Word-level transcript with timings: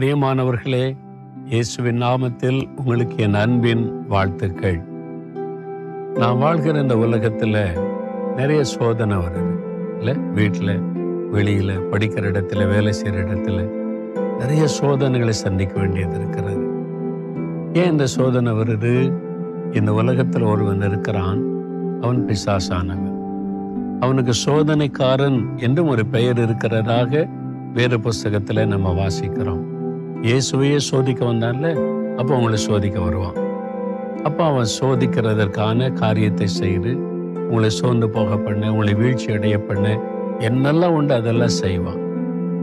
பிரியமானவர்களே 0.00 0.96
இயேசுவின் 1.44 2.02
நாமத்தில் 2.02 2.68
உங்களுக்கு 2.76 3.16
என் 3.16 3.34
அன்பின் 3.34 4.06
வாழ்த்துக்கள். 4.06 4.82
நான் 6.14 6.38
வாழ்கிற 6.38 6.80
இந்த 6.80 6.98
உலகத்தில் 6.98 7.66
நிறைய 8.36 8.64
சோதனை 8.64 9.16
வருது. 9.16 9.58
இல்லை 9.98 10.14
வீட்டில் 10.14 10.80
வெளியில் 11.30 11.80
படிக்கிற 11.80 12.22
இடத்துல 12.30 12.68
வேலை 12.68 12.92
செய்கிற 12.92 13.24
இடத்துல 13.24 13.70
நிறைய 14.38 14.66
சோதனைகளை 14.66 15.32
சந்திக்க 15.32 15.80
வேண்டியது 15.80 16.16
இருக்கிறது. 16.16 16.66
ஏன் 17.72 17.90
இந்த 17.90 18.06
சோதனை 18.06 18.52
வருது? 18.52 19.12
இந்த 19.72 19.92
உலகத்தில் 19.92 20.42
ஒருவன் 20.42 20.82
இருக்கிறான். 20.82 21.42
அவன் 22.00 22.26
பிசாசானவன். 22.26 23.18
அவனுக்கு 24.00 24.32
சோதனைக்காரன் 24.46 25.56
என்றும் 25.56 25.88
ஒரு 25.88 26.06
பெயர் 26.06 26.38
இருக்கிறதாக 26.38 27.28
வேறு 27.72 28.00
புஸ்தகத்தில் 28.00 28.66
நம்ம 28.66 28.92
வாசிக்கிறோம். 28.92 29.72
இயேசுவையே 30.26 30.76
சோதிக்க 30.76 31.22
வந்தான்ல 31.30 31.68
அப்போ 32.18 32.36
அவங்கள 32.36 32.54
சோதிக்க 32.54 33.00
வருவான். 33.00 33.36
அப்போ 34.24 34.44
அவன் 34.44 34.68
சோதிக்கிறதற்கான 34.80 35.92
காரியத்தை 35.92 36.46
செய்து 36.46 36.92
உங்களை 37.48 37.70
சோர்ந்து 37.70 38.10
போக 38.10 38.36
பண்ண 38.36 38.70
உங்களை 38.72 38.94
வீழ்ச்சி 38.94 39.32
அடைய 39.32 39.58
பண்ண 39.58 40.00
என்னெல்லாம் 40.38 40.94
உண்டு 40.98 41.14
அதெல்லாம் 41.14 41.48
செய்வான். 41.48 42.00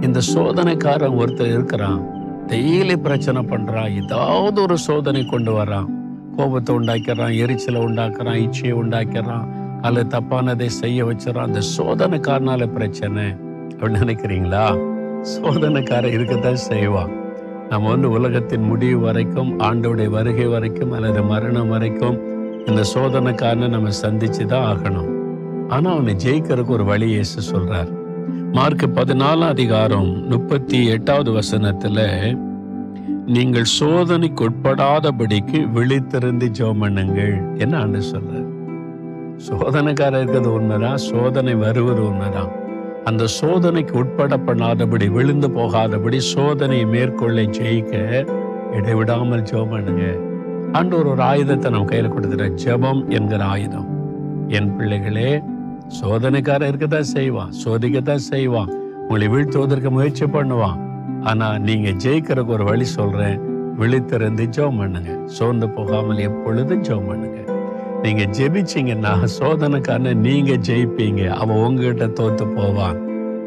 இந்த 0.00 0.20
சோதனைக்காரன் 0.34 1.18
ஒருத்தர் 1.22 1.52
இருக்கிறான். 1.52 2.00
டெய்லி 2.46 2.96
பிரச்சனை 2.96 3.42
பண்ணுறான் 3.42 3.90
ஏதாவது 4.02 4.62
ஒரு 4.62 4.78
சோதனை 4.78 5.24
கொண்டு 5.24 5.52
வரான். 5.52 5.88
கோபத்தை 6.36 6.72
உண்டாக்கிறான் 6.74 7.36
எரிச்சலை 7.42 7.80
உண்டாக்குறான் 7.80 8.40
இச்சையை 8.46 8.76
உண்டாக்கிறான் 8.82 9.46
அல்லது 9.82 10.18
தப்பானதை 10.18 10.66
செய்ய 10.66 11.04
வச்சிடறான் 11.04 11.48
அந்த 11.50 11.62
சோதனைக்காரனால 11.76 12.66
பிரச்சனை. 12.66 13.24
அப்படின்னு 13.78 14.02
நினைக்கிறீங்களா? 14.04 14.66
சோதனைக்காரன் 15.34 16.16
இருக்கத்தான் 16.16 16.66
செய்வான். 16.70 17.14
நம்ம 17.70 17.88
வந்து 17.88 18.10
உலகத்தின் 18.10 18.62
முடிவு 18.62 18.98
வரைக்கும் 19.00 19.60
ஆண்டோடைய 19.60 20.08
வருகை 20.08 20.46
வரைக்கும் 20.46 20.92
அல்லது 20.92 21.22
மரணம் 21.22 21.68
வரைக்கும் 21.68 22.18
இந்த 22.66 22.82
சோதனைக்காரனை 22.94 23.68
நம்ம 23.68 23.88
சந்திச்சு 24.02 24.44
தான் 24.44 24.66
ஆகணும். 24.72 25.10
ஆனா 25.68 25.90
அவனை 25.90 26.14
ஜெயிக்கிறதுக்கு 26.24 26.68
ஒரு 26.68 26.84
வழி 26.84 27.08
இயேசு 27.08 27.56
சொல்றார். 27.56 27.90
மார்க் 28.52 28.84
பதினாலாம் 28.94 29.54
அதிகாரம் 29.54 30.28
முப்பத்தி 30.28 30.86
எட்டாவது 30.86 31.30
வசனத்துல 31.30 32.00
நீங்கள் 33.26 33.68
சோதனைக்கு 33.80 34.48
உட்படாதபடிக்கு 34.48 35.58
விழித்திருந்து 35.74 36.48
ஜோமண்ணுங்கள் 36.58 36.82
பண்ணுங்கள் 36.82 37.58
என்ன 37.58 37.78
ஆண்டு 37.78 37.98
சொல்றார். 37.98 38.46
சோதனைக்காரர் 39.48 40.22
இருக்கிறது 40.22 40.52
உண்மைதான் 40.52 40.96
சோதனை 40.96 41.54
வருவது 41.54 42.04
உண்மைதான். 42.06 42.52
அந்த 43.08 43.24
சோதனைக்கு 43.38 43.94
உட்பட 44.00 44.36
பண்ணாதபடி 44.46 45.06
விழுந்து 45.16 45.48
போகாதபடி 45.56 46.18
சோதனையை 46.30 46.86
மேற்கொள்ள 46.94 47.42
ஜெயிக்க 47.56 47.92
இடைவிடாமல் 48.78 49.44
ஜெபம் 49.50 49.72
பண்ணுங்க. 49.74 50.06
ஆண்டவர் 50.78 51.10
ஒரு 51.12 51.22
ஆயுதத்தை 51.28 51.70
நம்ம 51.70 51.88
கையில் 51.90 52.14
கொடுத்துற 52.14 52.48
ஜெபம் 52.64 53.02
என்கிற 53.08 53.44
ஆயுதம். 53.44 53.86
என் 54.56 54.72
பிள்ளைகளே 54.78 55.30
சோதனைக்காரன் 56.00 56.70
இருக்கத்தான் 56.70 57.08
செய்வான் 57.14 57.54
சோதிக்கத்தான் 57.62 58.26
செய்வான் 58.32 58.72
உங்களை 59.02 59.28
வீழ்த்துவதற்கு 59.34 59.92
முயற்சி 59.98 60.28
பண்ணுவான். 60.36 60.80
ஆனா 61.30 61.58
நீங்க 61.68 61.90
ஜெயிக்கிறதுக்கு 62.04 62.56
ஒரு 62.58 62.64
வழி 62.64 62.88
சொல்றேன் 62.98 63.38
விழித்திருந்து 63.80 64.46
ஜெபம் 64.56 64.80
பண்ணுங்க. 64.82 65.12
சோர்ந்து 65.36 65.68
போகாமல் 65.78 66.24
எப்பொழுதும் 66.28 66.84
ஜெபம் 66.88 67.10
பண்ணுங்க. 67.12 67.40
நீங்க 68.02 68.22
ஜெபிச்சீங்கன்னா 68.38 69.12
சோதனைக்கான 69.38 70.14
நீங்க 70.14 70.52
ஜெயிப்பீங்க. 70.68 71.26
அவன் 71.26 71.56
உங்ககிட்ட 71.56 72.06
தோத்து 72.06 72.54
போவான். 72.56 72.98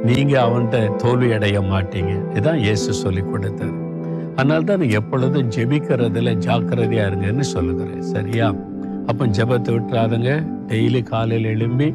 நீங்க 0.04 0.34
அவன்கிட்ட 0.46 0.96
தோல்வி 0.96 1.32
அடைய 1.32 1.62
மாட்டீங்க. 1.62 2.32
இதுதான் 2.32 2.58
இயேசு 2.58 2.94
சொல்லி 2.94 3.22
கொடுத்தாரு 3.22 3.78
அதனால 4.36 4.62
தான் 4.62 4.80
நீங்க 4.80 4.94
எப்பொழுதும் 4.94 5.48
ஜெபிக்கிறதுல 5.50 6.34
ஜாக்கிரதையா 6.46 7.06
இருங்கன்னு 7.10 7.40
சொல்லுகிறேன். 7.40 8.02
சரியா? 8.02 8.54
அப்போ 9.08 9.26
ஜெபத்தை 9.26 9.72
விட்டுறாதுங்க. 9.76 10.46
டெய்லி 10.68 11.04
காலையில் 11.04 11.46
எழும்பி 11.46 11.94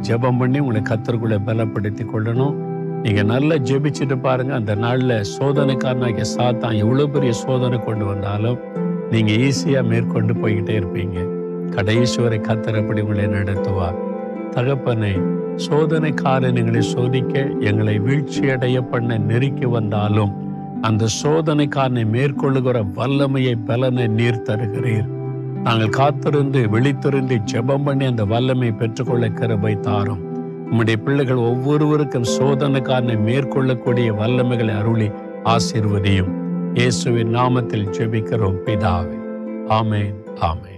ஜெபம் 0.00 0.38
பண்ணி 0.38 0.58
உங்களை 0.58 0.82
கத்தருக்குள்ள 0.82 1.38
பலப்படுத்தி 1.46 2.04
கொள்ளணும். 2.14 2.54
நீங்க 3.02 3.22
நல்லா 3.22 3.54
ஜெபிச்சுட்டு 3.54 4.20
பாருங்க. 4.20 4.54
அந்த 4.54 4.74
நாளில் 4.74 5.24
சோதனைக்காரனாகிய 5.38 6.26
சாத்தான் 6.36 6.72
எவ்வளோ 6.72 7.06
பெரிய 7.06 7.32
சோதனை 7.32 7.78
கொண்டு 7.78 8.04
வந்தாலும் 8.04 8.58
நீங்க 9.10 9.32
ஈஸியா 9.32 9.82
மேற்கொண்டு 9.92 10.34
போய்கிட்டே 10.34 10.76
இருப்பீங்க. 10.80 11.33
கடைசி 11.70 12.22
வரை 12.22 12.38
கத்தரப்படி 12.38 13.00
உங்களை 13.00 13.26
நடத்துவார். 13.26 13.96
தகப்பனை 14.50 15.20
சோதனை 15.56 16.12
காரணங்களை 16.12 16.80
சோதிக்க 16.80 17.46
எங்களை 17.60 17.98
வீழ்ச்சியடைய 17.98 18.90
பண்ண 18.90 19.18
நெருக்கி 19.18 19.64
வந்தாலும் 19.64 20.32
அந்த 20.82 21.06
சோதனை 21.06 21.68
காரணை 21.68 22.04
மேற்கொள்ளுகிற 22.04 22.92
வல்லமையை 22.94 23.56
பலனை 23.56 24.06
நீர் 24.06 24.42
தருகிறீர். 24.42 25.06
நாங்கள் 25.62 25.88
காத்திருந்து 25.88 26.60
விழித்திருந்து 26.60 27.38
ஜெபம் 27.52 27.84
பண்ணி 27.84 28.04
அந்த 28.04 28.24
வல்லமை 28.24 28.72
பெற்றுக்கொள்ள 28.72 29.28
கருவை 29.28 29.80
தாரும். 29.80 30.32
உம்முடைய 30.70 30.96
பிள்ளைகள் 30.96 31.36
ஒவ்வொருவருக்கும் 31.36 32.24
சோதனை 32.24 32.80
காரணை 32.80 33.16
மேற்கொள்ளக்கூடிய 33.16 34.12
வல்லமைகளை 34.12 34.78
அருளி 34.78 35.10
ஆசீர்வதியும். 35.44 36.32
இயேசுவின் 36.74 37.36
நாமத்தில் 37.36 37.90
ஜெபிக்கிறோம் 37.98 38.56
பிதாவே. 38.66 39.18
ஆமேன் 39.68 40.14
ஆமேன். 40.40 40.73